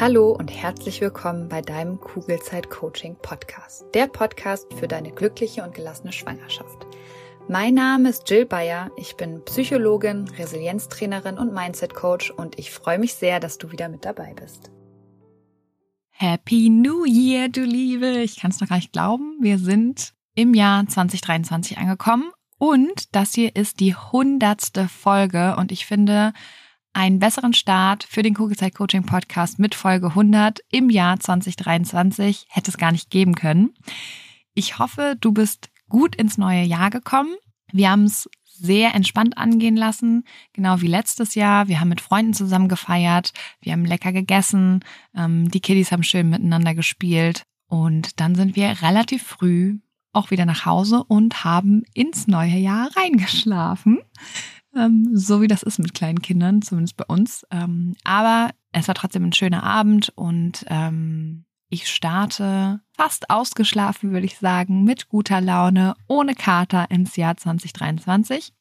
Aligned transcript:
Hallo 0.00 0.30
und 0.30 0.48
herzlich 0.50 1.02
willkommen 1.02 1.50
bei 1.50 1.60
deinem 1.60 2.00
Kugelzeit 2.00 2.70
Coaching 2.70 3.16
Podcast, 3.20 3.84
der 3.92 4.06
Podcast 4.06 4.72
für 4.72 4.88
deine 4.88 5.12
glückliche 5.12 5.62
und 5.62 5.74
gelassene 5.74 6.10
Schwangerschaft. 6.10 6.86
Mein 7.48 7.74
Name 7.74 8.08
ist 8.08 8.30
Jill 8.30 8.46
Bayer, 8.46 8.90
ich 8.96 9.18
bin 9.18 9.44
Psychologin, 9.44 10.26
Resilienztrainerin 10.38 11.36
und 11.36 11.52
Mindset 11.52 11.92
Coach 11.92 12.30
und 12.30 12.58
ich 12.58 12.70
freue 12.70 12.98
mich 12.98 13.12
sehr, 13.12 13.40
dass 13.40 13.58
du 13.58 13.72
wieder 13.72 13.90
mit 13.90 14.06
dabei 14.06 14.32
bist. 14.32 14.70
Happy 16.08 16.70
New 16.70 17.04
Year, 17.04 17.50
du 17.50 17.60
Liebe! 17.60 18.22
Ich 18.22 18.40
kann 18.40 18.52
es 18.52 18.60
noch 18.62 18.70
gar 18.70 18.76
nicht 18.76 18.94
glauben, 18.94 19.36
wir 19.42 19.58
sind 19.58 20.14
im 20.34 20.54
Jahr 20.54 20.86
2023 20.86 21.76
angekommen 21.76 22.32
und 22.56 23.14
das 23.14 23.34
hier 23.34 23.54
ist 23.54 23.80
die 23.80 23.94
hundertste 23.94 24.88
Folge 24.88 25.56
und 25.58 25.70
ich 25.70 25.84
finde, 25.84 26.32
einen 26.92 27.18
besseren 27.18 27.52
Start 27.52 28.04
für 28.04 28.22
den 28.22 28.34
Kugelzeit 28.34 28.74
Coaching 28.74 29.04
Podcast 29.04 29.58
mit 29.58 29.74
Folge 29.74 30.08
100 30.08 30.60
im 30.70 30.90
Jahr 30.90 31.18
2023 31.20 32.46
hätte 32.48 32.70
es 32.70 32.78
gar 32.78 32.92
nicht 32.92 33.10
geben 33.10 33.34
können. 33.34 33.74
Ich 34.54 34.78
hoffe, 34.78 35.16
du 35.20 35.32
bist 35.32 35.70
gut 35.88 36.16
ins 36.16 36.38
neue 36.38 36.62
Jahr 36.62 36.90
gekommen. 36.90 37.34
Wir 37.72 37.90
haben 37.90 38.04
es 38.04 38.28
sehr 38.44 38.94
entspannt 38.94 39.38
angehen 39.38 39.76
lassen, 39.76 40.24
genau 40.52 40.80
wie 40.80 40.88
letztes 40.88 41.34
Jahr. 41.34 41.68
Wir 41.68 41.80
haben 41.80 41.88
mit 41.88 42.00
Freunden 42.00 42.34
zusammen 42.34 42.68
gefeiert, 42.68 43.32
wir 43.60 43.72
haben 43.72 43.84
lecker 43.84 44.12
gegessen, 44.12 44.84
ähm, 45.14 45.50
die 45.50 45.60
Kiddies 45.60 45.92
haben 45.92 46.02
schön 46.02 46.28
miteinander 46.28 46.74
gespielt 46.74 47.44
und 47.68 48.20
dann 48.20 48.34
sind 48.34 48.56
wir 48.56 48.82
relativ 48.82 49.22
früh 49.22 49.78
auch 50.12 50.30
wieder 50.30 50.44
nach 50.44 50.66
Hause 50.66 51.04
und 51.04 51.44
haben 51.44 51.84
ins 51.94 52.26
neue 52.26 52.56
Jahr 52.56 52.90
reingeschlafen. 52.96 54.00
Ähm, 54.74 55.10
so 55.12 55.42
wie 55.42 55.48
das 55.48 55.62
ist 55.62 55.78
mit 55.78 55.94
kleinen 55.94 56.22
Kindern, 56.22 56.62
zumindest 56.62 56.96
bei 56.96 57.04
uns. 57.06 57.46
Ähm, 57.50 57.96
aber 58.04 58.50
es 58.72 58.88
war 58.88 58.94
trotzdem 58.94 59.24
ein 59.24 59.32
schöner 59.32 59.62
Abend 59.64 60.12
und 60.14 60.64
ähm, 60.68 61.44
ich 61.70 61.88
starte 61.88 62.80
fast 62.96 63.30
ausgeschlafen, 63.30 64.12
würde 64.12 64.26
ich 64.26 64.38
sagen, 64.38 64.84
mit 64.84 65.08
guter 65.08 65.40
Laune, 65.40 65.94
ohne 66.08 66.34
Kater 66.34 66.90
ins 66.90 67.16
Jahr 67.16 67.36
2023. 67.36 68.52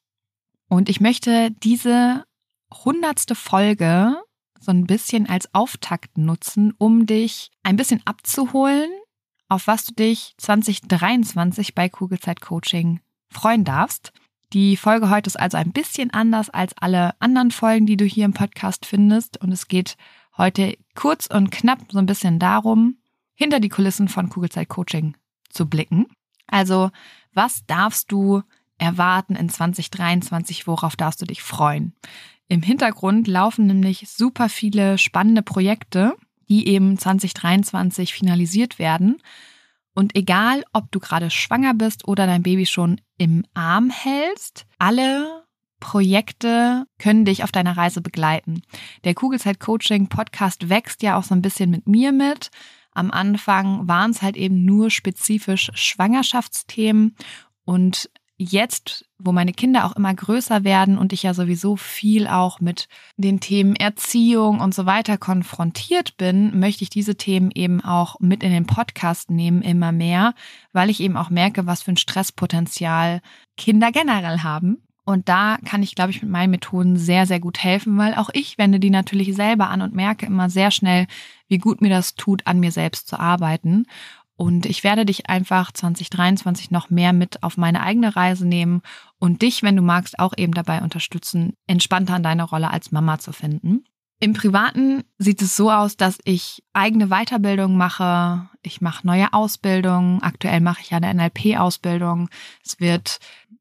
Und 0.70 0.90
ich 0.90 1.02
möchte 1.02 1.52
diese 1.64 2.24
hundertste 2.72 3.34
Folge 3.34 4.16
so 4.60 4.72
ein 4.72 4.86
bisschen 4.86 5.28
als 5.28 5.54
Auftakt 5.54 6.18
nutzen, 6.18 6.74
um 6.78 7.06
dich 7.06 7.50
ein 7.64 7.78
bisschen 7.78 8.02
abzuholen, 8.06 8.90
auf 9.48 9.68
was 9.68 9.86
du 9.86 9.94
dich 9.94 10.36
2023 10.38 11.74
bei 11.74 11.90
Kugelzeit 11.90 12.42
Coaching 12.42 13.00
freuen 13.30 13.64
darfst. 13.64 14.14
Die 14.54 14.78
Folge 14.78 15.12
heute 15.12 15.28
ist 15.28 15.40
also 15.40 15.58
ein 15.58 15.72
bisschen 15.72 16.12
anders 16.12 16.50
als 16.50 16.74
alle 16.80 17.14
anderen 17.22 17.52
Folgen, 17.52 17.86
die 17.86 17.98
du 17.98 18.06
hier 18.06 18.26
im 18.26 18.34
Podcast 18.34 18.88
findest. 18.88 19.40
Und 19.42 19.52
es 19.52 19.68
geht 19.68 19.96
heute 20.38 20.76
kurz 20.96 21.28
und 21.28 21.52
knapp 21.52 21.80
so 21.92 22.00
ein 22.00 22.08
bisschen 22.08 22.40
darum, 22.40 22.98
hinter 23.36 23.60
die 23.60 23.70
Kulissen 23.70 24.08
von 24.08 24.30
Kugelzeit 24.30 24.68
Coaching 24.68 25.16
zu 25.50 25.68
blicken. 25.68 26.08
Also, 26.48 26.90
was 27.32 27.64
darfst 27.68 28.12
du 28.12 28.42
erwarten 28.80 29.36
in 29.36 29.50
2023? 29.50 30.66
Worauf 30.66 30.96
darfst 30.96 31.22
du 31.22 31.26
dich 31.26 31.44
freuen? 31.44 31.94
Im 32.48 32.64
Hintergrund 32.64 33.28
laufen 33.28 33.68
nämlich 33.68 34.10
super 34.10 34.50
viele 34.50 34.98
spannende 34.98 35.44
Projekte, 35.44 36.16
die 36.48 36.68
eben 36.68 36.98
2023 36.98 38.16
finalisiert 38.16 38.80
werden. 38.80 39.22
Und 40.00 40.16
egal, 40.16 40.64
ob 40.72 40.94
du 40.94 41.02
gerade 41.02 41.30
schwanger 41.30 41.74
bist 41.74 42.08
oder 42.08 42.26
dein 42.26 42.42
Baby 42.42 42.66
schon 42.66 43.02
im 43.18 43.44
Arm 43.54 43.90
hältst, 43.90 44.66
alle 44.78 45.44
Projekte 45.82 46.86
können 47.00 47.26
dich 47.26 47.44
auf 47.44 47.52
deiner 47.52 47.76
Reise 47.76 48.00
begleiten. 48.00 48.62
Der 49.04 49.14
Kugelzeit 49.14 49.60
Coaching 49.60 50.08
Podcast 50.08 50.70
wächst 50.70 51.04
ja 51.04 51.18
auch 51.18 51.24
so 51.24 51.36
ein 51.36 51.42
bisschen 51.42 51.70
mit 51.70 51.86
mir 51.86 52.14
mit. 52.14 52.50
Am 52.94 53.12
Anfang 53.12 53.90
waren 53.90 54.12
es 54.12 54.22
halt 54.22 54.38
eben 54.38 54.64
nur 54.64 54.90
spezifisch 54.90 55.70
Schwangerschaftsthemen 55.74 57.18
und 57.66 58.10
jetzt, 58.40 59.06
wo 59.20 59.34
meine 59.34 59.52
Kinder 59.52 59.86
auch 59.86 59.96
immer 59.98 60.14
größer 60.14 60.64
werden 60.64 60.98
und 60.98 61.12
ich 61.12 61.24
ja 61.24 61.34
sowieso 61.34 61.76
viel 61.76 62.26
auch 62.28 62.62
mit 62.62 62.88
den 63.18 63.42
Themen 63.42 63.76
Erziehung 63.76 64.62
und 64.62 64.74
so 64.74 64.86
weiter 64.86 65.18
konfrontiert 65.18 66.16
bin, 66.16 66.58
möchte 66.58 66.84
ich 66.84 66.90
diese 66.90 67.16
Themen 67.16 67.52
eben 67.54 67.82
auch 67.82 68.20
mit 68.22 68.42
in 68.42 68.52
den 68.52 68.66
Podcast 68.66 69.30
nehmen, 69.30 69.62
immer 69.62 69.92
mehr, 69.92 70.34
weil 70.72 70.90
ich 70.90 71.02
eben 71.02 71.18
auch 71.18 71.30
merke, 71.30 71.68
was 71.68 71.84
für 71.84 71.92
ein 71.92 71.98
Stresspotenzial 71.98 73.22
Kinder 73.58 73.92
generell 73.92 74.40
haben. 74.40 74.82
Und 75.10 75.28
da 75.28 75.58
kann 75.66 75.82
ich, 75.82 75.96
glaube 75.96 76.12
ich, 76.12 76.22
mit 76.22 76.30
meinen 76.30 76.52
Methoden 76.52 76.96
sehr, 76.96 77.26
sehr 77.26 77.40
gut 77.40 77.58
helfen, 77.58 77.98
weil 77.98 78.14
auch 78.14 78.30
ich 78.32 78.60
wende 78.60 78.80
die 78.80 78.92
natürlich 78.92 79.36
selber 79.36 79.70
an 79.70 79.82
und 79.82 79.96
merke 79.96 80.28
immer 80.28 80.52
sehr 80.52 80.70
schnell, 80.70 81.08
wie 81.48 81.58
gut 81.58 81.82
mir 81.82 81.90
das 81.90 82.14
tut, 82.14 82.46
an 82.46 82.60
mir 82.60 82.72
selbst 82.72 83.08
zu 83.08 83.20
arbeiten. 83.20 83.88
Und 84.40 84.66
ich 84.66 84.86
werde 84.86 85.06
dich 85.06 85.30
einfach 85.30 85.74
2023 85.74 86.72
noch 86.72 86.90
mehr 86.90 87.12
mit 87.12 87.44
auf 87.44 87.58
meine 87.58 87.84
eigene 87.84 88.16
Reise 88.16 88.48
nehmen 88.48 88.82
und 89.18 89.42
dich, 89.42 89.64
wenn 89.64 89.76
du 89.76 89.82
magst, 89.82 90.18
auch 90.18 90.32
eben 90.38 90.54
dabei 90.54 90.82
unterstützen, 90.82 91.58
entspannter 91.68 92.14
an 92.14 92.24
deine 92.24 92.44
Rolle 92.44 92.72
als 92.72 92.94
Mama 92.94 93.20
zu 93.20 93.34
finden. 93.34 93.84
Im 94.22 94.34
Privaten 94.34 95.04
sieht 95.18 95.42
es 95.42 95.56
so 95.56 95.72
aus, 95.72 95.96
dass 95.96 96.20
ich 96.26 96.62
eigene 96.74 97.08
Weiterbildung 97.08 97.78
mache. 97.78 98.50
Ich 98.62 98.82
mache 98.82 99.08
neue 99.08 99.32
Ausbildungen. 99.32 100.22
Aktuell 100.22 100.60
mache 100.60 100.82
ich 100.82 100.90
ja 100.90 100.98
eine 100.98 101.14
NLP-Ausbildung. 101.14 102.30
Es 102.66 102.82
wird 102.82 103.20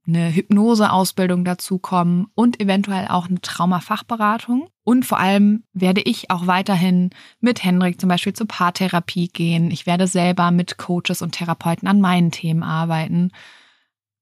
eine 0.09 0.35
Hypnose-Ausbildung 0.35 1.45
dazukommen 1.45 2.27
und 2.35 2.61
eventuell 2.61 3.07
auch 3.07 3.29
eine 3.29 3.41
Traumafachberatung. 3.41 4.69
Und 4.83 5.05
vor 5.05 5.21
allem 5.21 5.63
werde 5.75 6.01
ich 6.01 6.31
auch 6.31 6.49
weiterhin 6.49 7.11
mit 7.41 7.63
Hendrik 7.63 8.01
zum 8.01 8.09
Beispiel 8.09 8.33
zur 8.33 8.49
Paartherapie 8.49 9.29
gehen. 9.29 9.71
Ich 9.71 9.87
werde 9.87 10.09
selber 10.09 10.51
mit 10.51 10.77
Coaches 10.77 11.23
und 11.23 11.33
Therapeuten 11.33 11.87
an 11.87 12.01
meinen 12.01 12.33
Themen 12.33 12.65
arbeiten. 12.65 13.31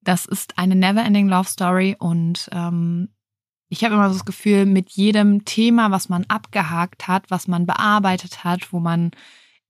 Das 0.03 0.27
ist 0.27 0.59
eine 0.59 0.75
never-ending 0.75 1.29
Love 1.29 1.49
Story 1.49 1.97
und 1.99 2.51
ähm, 2.53 3.09
ich 3.69 3.85
habe 3.85 3.95
immer 3.95 4.09
so 4.09 4.15
das 4.15 4.25
Gefühl, 4.25 4.67
mit 4.67 4.91
jedem 4.91 5.45
Thema, 5.45 5.91
was 5.91 6.09
man 6.09 6.25
abgehakt 6.25 7.09
hat, 7.09 7.31
was 7.31 7.49
man 7.49 7.67
bearbeitet 7.67 8.45
hat, 8.45 8.73
wo 8.73 8.81
man 8.81 9.11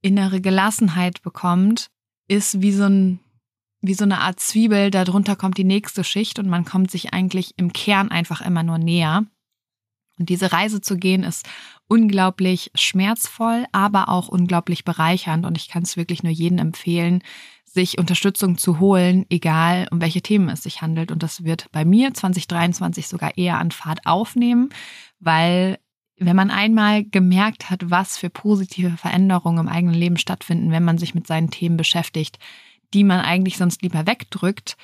innere 0.03 0.41
Gelassenheit 0.41 1.23
bekommt, 1.23 1.91
ist 2.29 2.61
wie 2.61 2.73
so 2.73 2.85
ein 2.85 3.21
wie 3.83 3.95
so 3.95 4.05
eine 4.05 4.21
Art 4.21 4.41
Zwiebel, 4.41 4.91
darunter 4.91 5.37
kommt 5.37 5.59
die 5.59 5.65
nächste 5.65 6.03
Schicht 6.03 6.39
und 6.39 6.49
man 6.49 6.65
kommt 6.65 6.91
sich 6.91 7.13
eigentlich 7.13 7.55
im 7.57 7.73
Kern 7.73 8.11
einfach 8.11 8.41
immer 8.41 8.63
nur 8.63 8.79
näher. 8.79 9.27
Und 10.19 10.29
diese 10.29 10.51
Reise 10.51 10.81
zu 10.81 10.97
gehen 10.97 11.23
ist 11.23 11.47
unglaublich 11.87 12.71
schmerzvoll, 12.75 13.67
aber 13.73 14.09
auch 14.09 14.29
unglaublich 14.29 14.85
bereichernd. 14.85 15.45
Und 15.45 15.57
ich 15.57 15.69
kann 15.69 15.83
es 15.83 15.97
wirklich 15.97 16.23
nur 16.23 16.33
jedem 16.33 16.59
empfehlen, 16.59 17.23
sich 17.77 17.99
Unterstützung 17.99 18.57
zu 18.57 18.81
holen, 18.81 19.27
egal 19.29 19.87
um 19.91 20.01
welche 20.01 20.23
Themen 20.23 20.49
es 20.49 20.63
sich 20.63 20.81
handelt. 20.81 21.13
Und 21.13 21.23
das 21.23 21.45
wird 21.45 21.71
bei 21.73 21.85
mir 21.85 22.15
2023 22.15 23.07
sogar 23.07 23.37
eher 23.37 23.59
an 23.59 23.71
Fahrt 23.71 24.07
aufnehmen, 24.07 24.71
weil 25.21 25.79
wenn 26.19 26.35
man 26.35 26.51
einmal 26.51 27.05
gemerkt 27.05 27.69
hat, 27.69 27.91
was 27.91 28.17
für 28.17 28.31
positive 28.31 28.97
Veränderungen 28.97 29.67
im 29.67 29.69
eigenen 29.69 29.95
Leben 29.95 30.17
stattfinden, 30.17 30.71
wenn 30.71 30.85
man 30.85 30.97
sich 30.97 31.15
mit 31.15 31.27
seinen 31.27 31.51
Themen 31.51 31.77
beschäftigt, 31.77 32.39
die 32.95 33.05
man 33.05 33.21
eigentlich 33.21 33.59
sonst 33.59 33.83
lieber 33.83 34.07
wegdrückt, 34.07 34.79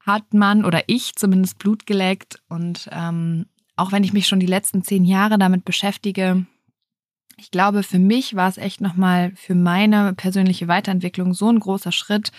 hat 0.00 0.32
man 0.32 0.64
oder 0.64 0.84
ich 0.86 1.14
zumindest 1.16 1.58
Blut 1.58 1.84
geleckt. 1.84 2.40
Und 2.48 2.88
ähm, 2.90 3.44
auch 3.76 3.92
wenn 3.92 4.02
ich 4.02 4.14
mich 4.14 4.26
schon 4.26 4.40
die 4.40 4.46
letzten 4.46 4.82
zehn 4.82 5.04
Jahre 5.04 5.38
damit 5.38 5.66
beschäftige, 5.66 6.46
ich 7.40 7.50
glaube, 7.50 7.82
für 7.82 7.98
mich 7.98 8.36
war 8.36 8.48
es 8.48 8.58
echt 8.58 8.80
nochmal 8.80 9.32
für 9.34 9.54
meine 9.54 10.12
persönliche 10.14 10.68
Weiterentwicklung 10.68 11.34
so 11.34 11.50
ein 11.50 11.60
großer 11.60 11.92
Schritt, 11.92 12.32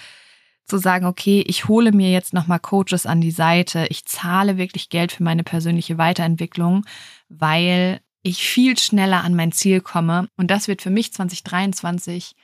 zu 0.66 0.78
sagen, 0.78 1.06
okay, 1.06 1.44
ich 1.48 1.68
hole 1.68 1.92
mir 1.92 2.12
jetzt 2.12 2.34
nochmal 2.34 2.60
Coaches 2.60 3.06
an 3.06 3.20
die 3.20 3.32
Seite, 3.32 3.88
ich 3.90 4.06
zahle 4.06 4.58
wirklich 4.58 4.90
Geld 4.90 5.12
für 5.12 5.24
meine 5.24 5.44
persönliche 5.44 5.98
Weiterentwicklung, 5.98 6.86
weil 7.28 8.00
ich 8.24 8.48
viel 8.48 8.78
schneller 8.78 9.24
an 9.24 9.36
mein 9.36 9.52
Ziel 9.52 9.82
komme. 9.82 10.30
Und 10.38 10.52
das 10.52 10.68
wird 10.68 10.82
für 10.82 10.90
mich 10.90 11.12
2023 11.12 12.36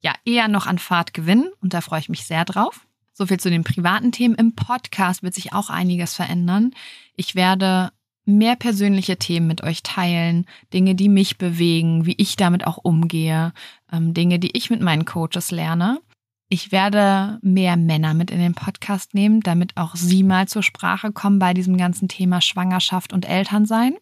ja 0.00 0.12
eher 0.24 0.48
noch 0.48 0.66
an 0.66 0.78
Fahrt 0.78 1.14
gewinnen 1.14 1.50
und 1.60 1.74
da 1.74 1.80
freue 1.80 2.00
ich 2.00 2.08
mich 2.08 2.24
sehr 2.24 2.44
drauf. 2.44 2.86
So 3.14 3.26
viel 3.26 3.40
zu 3.40 3.50
den 3.50 3.64
privaten 3.64 4.12
Themen. 4.12 4.36
Im 4.36 4.54
Podcast 4.54 5.22
wird 5.22 5.34
sich 5.34 5.52
auch 5.52 5.68
einiges 5.68 6.14
verändern. 6.14 6.72
Ich 7.16 7.34
werde 7.34 7.90
mehr 8.24 8.56
persönliche 8.56 9.16
Themen 9.16 9.46
mit 9.46 9.62
euch 9.62 9.82
teilen, 9.82 10.46
Dinge, 10.72 10.94
die 10.94 11.08
mich 11.08 11.38
bewegen, 11.38 12.06
wie 12.06 12.14
ich 12.18 12.36
damit 12.36 12.66
auch 12.66 12.78
umgehe, 12.78 13.52
ähm, 13.92 14.14
Dinge, 14.14 14.38
die 14.38 14.56
ich 14.56 14.70
mit 14.70 14.80
meinen 14.80 15.04
Coaches 15.04 15.50
lerne. 15.50 16.00
Ich 16.48 16.70
werde 16.70 17.38
mehr 17.42 17.76
Männer 17.76 18.14
mit 18.14 18.30
in 18.30 18.38
den 18.38 18.54
Podcast 18.54 19.14
nehmen, 19.14 19.40
damit 19.40 19.76
auch 19.76 19.96
sie 19.96 20.22
mal 20.22 20.46
zur 20.48 20.62
Sprache 20.62 21.10
kommen 21.10 21.38
bei 21.38 21.54
diesem 21.54 21.78
ganzen 21.78 22.08
Thema 22.08 22.40
Schwangerschaft 22.40 23.12
und 23.12 23.26
Elternsein. 23.26 23.96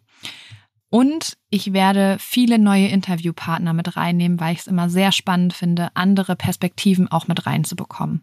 Und 0.90 1.38
ich 1.50 1.72
werde 1.72 2.16
viele 2.18 2.58
neue 2.58 2.88
Interviewpartner 2.88 3.72
mit 3.72 3.96
reinnehmen, 3.96 4.40
weil 4.40 4.54
ich 4.54 4.60
es 4.60 4.66
immer 4.66 4.90
sehr 4.90 5.12
spannend 5.12 5.52
finde, 5.52 5.90
andere 5.94 6.34
Perspektiven 6.34 7.06
auch 7.06 7.28
mit 7.28 7.46
reinzubekommen. 7.46 8.22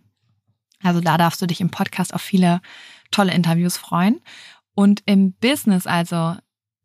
Also 0.84 1.00
da 1.00 1.18
darfst 1.18 1.42
du 1.42 1.48
dich 1.48 1.62
im 1.62 1.72
Podcast 1.72 2.14
auf 2.14 2.22
viele 2.22 2.62
tolle 3.10 3.34
Interviews 3.34 3.78
freuen. 3.78 4.20
Und 4.80 5.02
im 5.08 5.34
Business, 5.34 5.88
also 5.88 6.36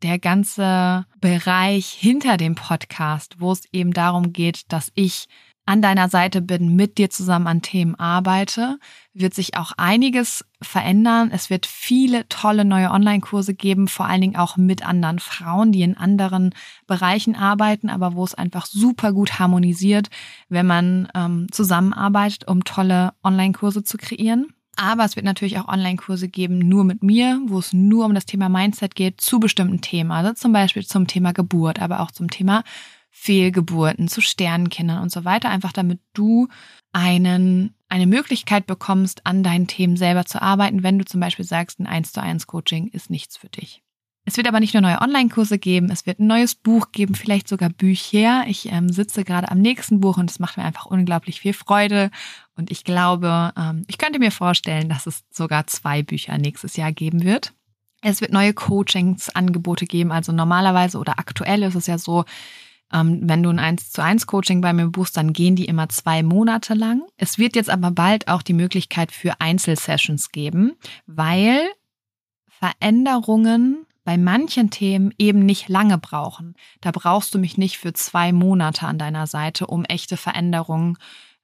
der 0.01 0.17
ganze 0.17 1.05
Bereich 1.21 1.89
hinter 1.89 2.37
dem 2.37 2.55
Podcast, 2.55 3.35
wo 3.37 3.51
es 3.51 3.71
eben 3.71 3.93
darum 3.93 4.33
geht, 4.33 4.63
dass 4.73 4.91
ich 4.95 5.27
an 5.67 5.83
deiner 5.83 6.09
Seite 6.09 6.41
bin, 6.41 6.75
mit 6.75 6.97
dir 6.97 7.11
zusammen 7.11 7.45
an 7.45 7.61
Themen 7.61 7.93
arbeite, 7.93 8.79
wird 9.13 9.35
sich 9.35 9.57
auch 9.57 9.73
einiges 9.77 10.43
verändern. 10.59 11.29
Es 11.31 11.51
wird 11.51 11.67
viele 11.67 12.27
tolle 12.29 12.65
neue 12.65 12.89
Online-Kurse 12.89 13.53
geben, 13.53 13.87
vor 13.87 14.07
allen 14.07 14.21
Dingen 14.21 14.37
auch 14.37 14.57
mit 14.57 14.83
anderen 14.83 15.19
Frauen, 15.19 15.71
die 15.71 15.83
in 15.83 15.95
anderen 15.95 16.55
Bereichen 16.87 17.35
arbeiten, 17.35 17.91
aber 17.91 18.15
wo 18.15 18.23
es 18.23 18.33
einfach 18.33 18.65
super 18.65 19.13
gut 19.13 19.37
harmonisiert, 19.37 20.07
wenn 20.49 20.65
man 20.65 21.09
ähm, 21.13 21.45
zusammenarbeitet, 21.51 22.47
um 22.47 22.63
tolle 22.63 23.13
Online-Kurse 23.23 23.83
zu 23.83 23.97
kreieren. 23.97 24.47
Aber 24.75 25.05
es 25.05 25.15
wird 25.15 25.25
natürlich 25.25 25.59
auch 25.59 25.67
Online-Kurse 25.67 26.29
geben, 26.29 26.57
nur 26.57 26.83
mit 26.83 27.03
mir, 27.03 27.39
wo 27.45 27.59
es 27.59 27.73
nur 27.73 28.05
um 28.05 28.15
das 28.15 28.25
Thema 28.25 28.49
Mindset 28.49 28.95
geht, 28.95 29.21
zu 29.21 29.39
bestimmten 29.39 29.81
Themen. 29.81 30.11
Also 30.11 30.33
zum 30.33 30.51
Beispiel 30.51 30.85
zum 30.85 31.05
Thema 31.05 31.31
Geburt, 31.31 31.79
aber 31.79 31.99
auch 31.99 32.11
zum 32.11 32.29
Thema 32.29 32.63
Fehlgeburten, 33.11 34.07
zu 34.07 34.21
Sternenkindern 34.21 35.01
und 35.01 35.11
so 35.11 35.23
weiter, 35.23 35.49
einfach 35.49 35.71
damit 35.71 35.99
du 36.13 36.47
einen, 36.91 37.75
eine 37.87 38.07
Möglichkeit 38.07 38.65
bekommst, 38.65 39.25
an 39.27 39.43
deinen 39.43 39.67
Themen 39.67 39.97
selber 39.97 40.25
zu 40.25 40.41
arbeiten, 40.41 40.81
wenn 40.81 40.97
du 40.97 41.05
zum 41.05 41.19
Beispiel 41.19 41.45
sagst, 41.45 41.79
ein 41.79 41.85
1 41.85 42.11
zu 42.11 42.21
1 42.21 42.47
Coaching 42.47 42.87
ist 42.87 43.11
nichts 43.11 43.37
für 43.37 43.49
dich. 43.49 43.83
Es 44.25 44.37
wird 44.37 44.47
aber 44.47 44.61
nicht 44.61 44.73
nur 44.73 44.81
neue 44.81 45.01
Online-Kurse 45.01 45.59
geben, 45.59 45.91
es 45.91 46.05
wird 46.05 46.19
ein 46.19 46.27
neues 46.27 46.55
Buch 46.55 46.91
geben, 46.91 47.13
vielleicht 47.13 47.47
sogar 47.47 47.69
Bücher. 47.69 48.45
Ich 48.47 48.71
ähm, 48.71 48.89
sitze 48.89 49.25
gerade 49.25 49.51
am 49.51 49.59
nächsten 49.59 49.99
Buch 49.99 50.17
und 50.17 50.31
es 50.31 50.39
macht 50.39 50.57
mir 50.57 50.63
einfach 50.63 50.85
unglaublich 50.85 51.41
viel 51.41 51.53
Freude. 51.53 52.09
Und 52.55 52.71
ich 52.71 52.83
glaube, 52.83 53.51
ähm, 53.57 53.83
ich 53.87 53.97
könnte 53.97 54.19
mir 54.19 54.31
vorstellen, 54.31 54.89
dass 54.89 55.07
es 55.07 55.23
sogar 55.31 55.67
zwei 55.67 56.03
Bücher 56.03 56.37
nächstes 56.37 56.75
Jahr 56.75 56.91
geben 56.91 57.23
wird. 57.23 57.53
Es 58.01 58.21
wird 58.21 58.31
neue 58.31 58.53
Coachings-Angebote 58.53 59.85
geben. 59.85 60.11
Also 60.11 60.31
normalerweise 60.31 60.97
oder 60.97 61.19
aktuell 61.19 61.63
ist 61.63 61.75
es 61.75 61.87
ja 61.87 61.97
so, 61.97 62.25
ähm, 62.91 63.21
wenn 63.23 63.41
du 63.41 63.49
ein 63.49 63.59
1 63.59 63.91
zu 63.91 64.03
1 64.03 64.27
Coaching 64.27 64.61
bei 64.61 64.73
mir 64.73 64.87
buchst, 64.87 65.17
dann 65.17 65.33
gehen 65.33 65.55
die 65.55 65.65
immer 65.65 65.89
zwei 65.89 66.21
Monate 66.21 66.73
lang. 66.73 67.03
Es 67.17 67.37
wird 67.37 67.55
jetzt 67.55 67.69
aber 67.69 67.91
bald 67.91 68.27
auch 68.27 68.41
die 68.41 68.53
Möglichkeit 68.53 69.11
für 69.11 69.39
Einzelsessions 69.41 70.31
geben, 70.31 70.73
weil 71.07 71.61
Veränderungen 72.47 73.85
bei 74.03 74.17
manchen 74.17 74.69
Themen 74.69 75.13
eben 75.17 75.39
nicht 75.39 75.69
lange 75.69 75.97
brauchen. 75.97 76.55
Da 76.81 76.91
brauchst 76.91 77.33
du 77.33 77.39
mich 77.39 77.57
nicht 77.57 77.77
für 77.77 77.93
zwei 77.93 78.33
Monate 78.33 78.85
an 78.85 78.97
deiner 78.97 79.27
Seite, 79.27 79.67
um 79.67 79.85
echte 79.85 80.17
Veränderungen 80.17 80.97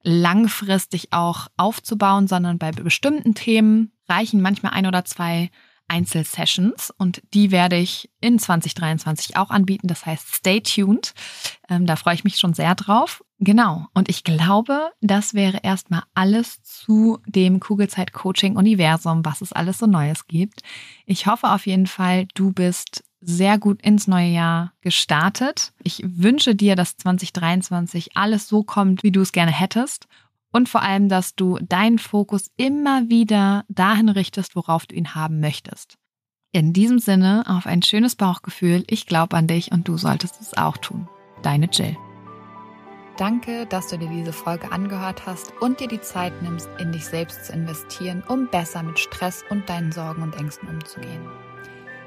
langfristig 0.04 1.12
auch 1.12 1.48
aufzubauen, 1.58 2.28
sondern 2.28 2.58
bei 2.58 2.72
bestimmten 2.72 3.36
Themen 3.36 3.92
reichen 4.08 4.42
manchmal 4.42 4.74
ein 4.74 4.86
oder 4.88 5.06
zwei 5.06 5.50
Einzelsessions 5.90 6.94
und 6.98 7.22
die 7.34 7.52
werde 7.52 7.76
ich 7.76 8.10
in 8.22 8.38
2023 8.38 9.36
auch 9.38 9.50
anbieten. 9.50 9.88
Das 9.88 10.06
heißt, 10.06 10.36
stay 10.36 10.62
tuned. 10.62 11.14
Ähm, 11.68 11.86
da 11.86 11.96
freue 11.96 12.14
ich 12.14 12.24
mich 12.24 12.38
schon 12.38 12.54
sehr 12.54 12.76
drauf. 12.76 13.24
Genau. 13.40 13.88
Und 13.94 14.08
ich 14.08 14.24
glaube, 14.24 14.92
das 15.02 15.34
wäre 15.34 15.60
erstmal 15.64 16.04
alles 16.14 16.62
zu 16.62 17.20
dem 17.26 17.60
Kugelzeit-Coaching-Universum, 17.60 19.26
was 19.26 19.42
es 19.42 19.52
alles 19.52 19.80
so 19.80 19.88
Neues 19.88 20.28
gibt. 20.28 20.62
Ich 21.06 21.26
hoffe 21.26 21.50
auf 21.50 21.66
jeden 21.66 21.88
Fall, 21.88 22.28
du 22.36 22.52
bist 22.52 23.04
sehr 23.22 23.58
gut 23.58 23.82
ins 23.82 24.08
neue 24.08 24.30
Jahr 24.30 24.74
gestartet. 24.82 25.74
Ich 25.84 26.04
wünsche 26.06 26.56
dir, 26.56 26.76
dass 26.76 26.98
2023 26.98 28.16
alles 28.16 28.48
so 28.48 28.64
kommt, 28.64 29.04
wie 29.04 29.12
du 29.12 29.22
es 29.22 29.32
gerne 29.32 29.52
hättest 29.52 30.08
und 30.52 30.70
vor 30.70 30.82
allem, 30.82 31.10
dass 31.10 31.36
du 31.36 31.60
deinen 31.62 32.00
Fokus 32.00 32.50
immer 32.58 33.10
wieder 33.10 33.66
dahin 33.70 34.10
richtest, 34.10 34.56
worauf 34.56 34.86
du 34.86 34.96
ihn 34.96 35.16
haben 35.16 35.40
möchtest. 35.40 35.98
In 36.52 36.74
diesem 36.74 36.98
Sinne 36.98 37.44
auf 37.48 37.68
ein 37.68 37.84
schönes 37.84 38.16
Bauchgefühl. 38.16 38.84
Ich 38.88 39.06
glaube 39.06 39.38
an 39.38 39.46
dich 39.46 39.72
und 39.72 39.88
du 39.88 39.98
solltest 39.98 40.42
es 40.42 40.58
auch 40.58 40.78
tun. 40.78 41.08
Deine 41.44 41.68
Jill. 41.72 41.96
Danke, 43.18 43.66
dass 43.68 43.88
du 43.88 43.98
dir 43.98 44.10
diese 44.10 44.34
Folge 44.34 44.72
angehört 44.72 45.26
hast 45.26 45.54
und 45.60 45.80
dir 45.80 45.90
die 45.90 46.02
Zeit 46.02 46.42
nimmst, 46.42 46.70
in 46.80 46.92
dich 46.92 47.06
selbst 47.06 47.46
zu 47.46 47.54
investieren, 47.54 48.24
um 48.28 48.48
besser 48.48 48.82
mit 48.82 48.98
Stress 48.98 49.44
und 49.50 49.70
deinen 49.70 49.92
Sorgen 49.92 50.24
und 50.24 50.36
Ängsten 50.36 50.70
umzugehen. 50.70 51.22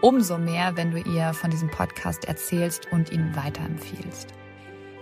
umso 0.00 0.38
mehr, 0.38 0.76
wenn 0.76 0.90
du 0.90 0.98
ihr 0.98 1.32
von 1.32 1.50
diesem 1.50 1.70
Podcast 1.70 2.26
erzählst 2.26 2.90
und 2.90 3.10
ihn 3.12 3.34
weiterempfiehlst. 3.36 4.28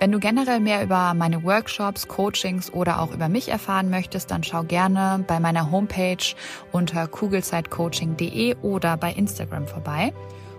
Wenn 0.00 0.12
du 0.12 0.20
generell 0.20 0.60
mehr 0.60 0.84
über 0.84 1.12
meine 1.14 1.42
Workshops, 1.42 2.06
Coachings 2.06 2.72
oder 2.72 3.00
auch 3.00 3.12
über 3.12 3.28
mich 3.28 3.48
erfahren 3.48 3.90
möchtest, 3.90 4.30
dann 4.30 4.44
schau 4.44 4.62
gerne 4.62 5.24
bei 5.26 5.40
meiner 5.40 5.72
Homepage 5.72 6.34
unter 6.70 7.08
kugelzeitcoaching.de 7.08 8.56
oder 8.62 8.96
bei 8.96 9.12
Instagram 9.12 9.66
vorbei. 9.66 10.12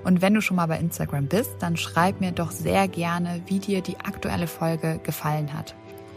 Und 0.04 0.22
wenn 0.22 0.34
du 0.34 0.42
schon 0.42 0.58
mal 0.58 0.68
bei 0.68 0.78
Instagram 0.78 1.28
bist, 1.28 1.52
dann 1.60 1.78
schreib 1.78 2.20
mir 2.20 2.34
doch 2.34 2.52
sehr 2.52 2.90
gerne, 2.90 3.42
wie 3.46 3.60
dir 3.60 3.82
die 3.82 3.98
aktuelle 4.00 4.48
Folge 4.48 5.00
gefallen 5.04 5.54
hat. 5.54 5.74